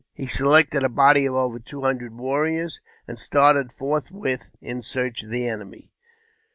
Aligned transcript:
He 0.15 0.25
selected 0.25 0.81
a 0.81 0.89
body 0.89 1.27
of 1.27 1.35
over 1.35 1.59
two 1.59 1.83
hundred 1.83 2.11
warriors, 2.17 2.81
and 3.07 3.19
started 3.19 3.71
forthwith 3.71 4.49
in 4.59 4.81
search 4.81 5.21
of 5.21 5.29
the 5.29 5.47
enemy. 5.47 5.91